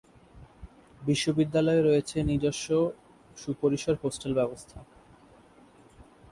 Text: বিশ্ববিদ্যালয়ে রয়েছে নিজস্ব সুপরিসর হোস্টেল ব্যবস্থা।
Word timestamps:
বিশ্ববিদ্যালয়ে 1.01 1.81
রয়েছে 1.81 2.17
নিজস্ব 2.23 2.67
সুপরিসর 3.37 3.95
হোস্টেল 4.03 4.31
ব্যবস্থা। 4.33 4.77